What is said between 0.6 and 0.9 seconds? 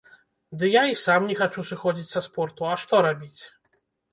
Ды я